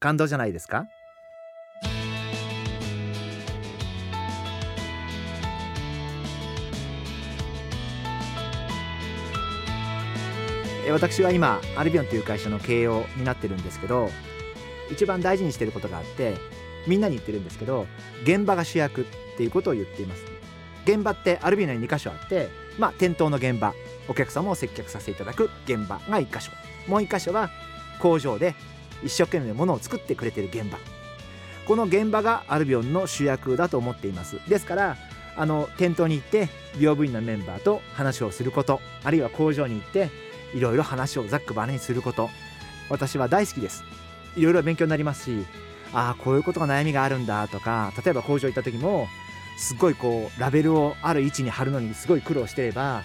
[0.00, 0.86] 感動じゃないですか？
[10.90, 14.08] 私は今アルビオンという会社の経営を担ってるんですけど
[14.90, 16.34] 一番大事にしてることがあって
[16.88, 17.86] みんなに言ってるんですけど
[18.24, 19.04] 現場が主役っ
[19.36, 20.24] ていうことを言っています。
[20.84, 23.74] 現場ってアルビオンに2箇所あってまあ店頭の現場
[24.08, 26.50] お客様を接客させていただく現場が1箇所。
[26.88, 27.50] もう1箇所は
[28.00, 28.54] 工場で
[29.04, 30.78] 一生懸命物を作ってくれてる現場。
[31.66, 34.40] この現場がアルビオンの主役だと思っています。
[34.48, 34.96] ですから
[35.36, 40.10] あの店頭に行って美容部員のメンバーと話をすることあるいは工場に行って
[40.54, 42.28] いろいろ話をざっくばらにすること
[42.88, 43.84] 私は大好きです。
[44.36, 45.46] いろいろ勉強になりますし
[45.92, 49.08] ああこういうことが悩みがあるんだとか例えば工場行った時も
[49.58, 53.02] すごいこうラベルをある位置に貼るのにすごい苦労してれば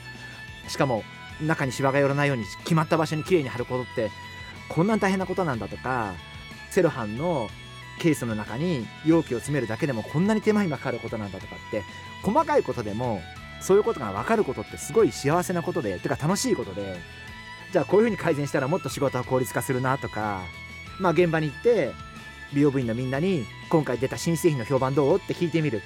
[0.67, 1.03] しかも
[1.41, 4.11] 中にシワが寄らないように決まった場所にきれいに貼ることって
[4.69, 6.13] こんな大変なことなんだとか
[6.69, 7.49] セロハンの
[7.99, 11.83] ケースの中に容器を詰めるだけでもこんなに手間暇かかることなんだとかって
[12.23, 13.22] 細かいことでも
[13.61, 16.97] そういうことが分かることってすごい幸せなことでてか楽しいことで
[17.72, 20.41] じゃあこういうふうに改善したらもっと仕事は効率化するなとか
[21.00, 21.91] まあ現場に行って
[22.53, 25.81] 美容部員のみんなに今回出た新製品の評判どうって聞いてみる。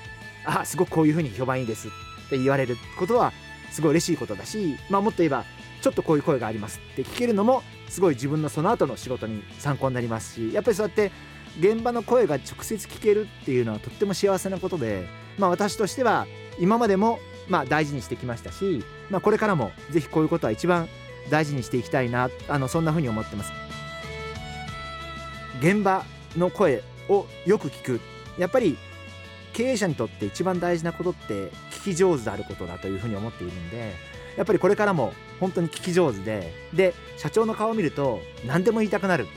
[0.45, 1.91] あすごくこういうふうに評判いいですっ
[2.29, 3.33] て言われることは
[3.71, 5.45] すごい嬉しいことだしまあもっと言えば
[5.81, 11.11] ちょっとこういう声がありますって聞けるのもすごい自分のその後の仕事に参考になりますしやっぱりそうやって
[11.59, 15.07] 現場の声が直接聞けるっていうのはとっても幸せなことで、
[15.37, 16.27] まあ、私としては
[16.59, 20.87] 今までもまあ大事にしてきましたし、まあ、これからもぜひこういうことは一番
[21.29, 23.51] 大事にしていきたいなあのそんなふうに思ってます。
[25.59, 26.05] 現場
[26.37, 28.01] の声をよく聞く。
[28.37, 28.77] やっぱり
[29.53, 33.93] 経営者にとって一番大事なことって聞き上手であることだというふうに思っているんで
[34.37, 39.27] やっぱりこれからも本当に聞き上手でで社長の顔を見ると何でも言いたくなる。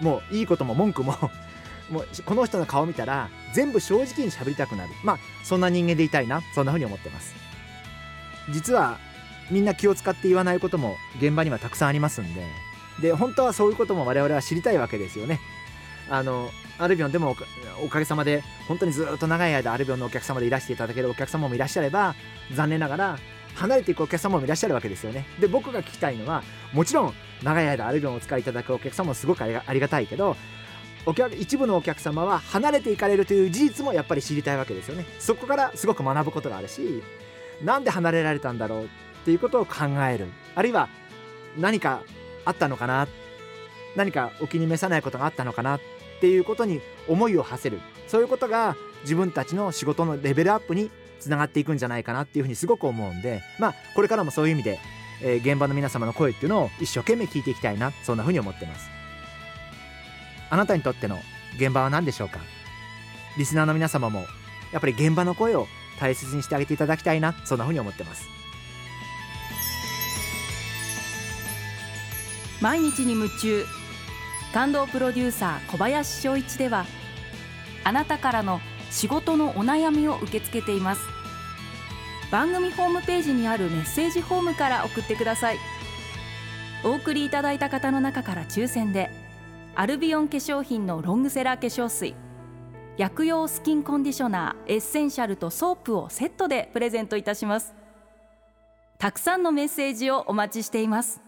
[0.00, 1.12] もういいことも文句も
[1.90, 4.90] もうこの人の顔見たら全部正直に喋りたくなる。
[5.02, 6.42] まあそんな人間でいたいな。
[6.54, 7.34] そんなふうに思ってます。
[8.50, 8.98] 実は
[9.50, 12.42] みんな気を使って言わないことも現場にはたくさんありますんで。
[13.00, 15.40] で本当はそういうことも我々は知りたいわけですよね。
[16.10, 17.36] あのアルビオンでも
[17.82, 22.14] おかげさまで本当にずっと長い間アルビオンのお客様でいらしていただけるお客様もいらっしゃれば
[22.52, 23.18] 残念ながら
[23.58, 25.26] 離れていくお客様もいらっしゃるわけですよね。
[25.40, 26.42] で僕が聞きたいのは
[26.72, 30.36] もちろん長い間アルビオンをお使いいただくお客様もすごくありがたいけど
[31.06, 35.04] お客一部のお客様は離れていかれるという事実もやっぱり知りたいわけですよね。
[35.18, 37.02] そこからすごく学ぶことがあるし
[37.62, 38.88] なんで離れられたんだろうっ
[39.24, 40.26] ていうことを考える。
[40.54, 40.88] あるいは
[41.56, 42.02] 何か
[42.44, 43.08] あったのかな？
[43.96, 45.76] 何かお気に召さないことがあったのかな？
[45.76, 45.80] っ
[46.20, 47.80] ていうことに思いを馳せる。
[48.06, 54.78] そういうことが自分たちの仕事のレベルアップにつながっていくんじゃないかなっていうふうにすごく思うんでまあこれからもそういう意味で、
[55.22, 58.88] えー、現場の皆様の声っていうのを一生懸命聞いていきたいなそんなふうに思ってます。
[60.50, 61.18] あなたにとっての
[61.56, 62.40] 現場は何でしょうか？
[63.36, 64.24] リスナーの皆様も
[64.72, 65.66] やっぱり現場の声を
[66.00, 68.26] 大切にしてあげていただきたいなそんなふうに思ってます。
[72.60, 73.64] 毎日に夢中
[74.52, 76.86] 感動プロデューサー小林翔一では
[77.84, 81.02] あなたからの仕事のお悩みを受け付けています。
[82.30, 85.58] 番組ホームページにあるメッセージフォームから送ってください。
[86.84, 89.10] お送りいただいた方の中から抽選で
[89.74, 92.14] アルビオン化粧品のロングセラー化粧水
[92.96, 97.74] 薬用スキンコンディショナーエッセンシャルとソープをセットでプレゼントいたします。
[98.98, 101.27] たくさんのメッセージをお待ちしています。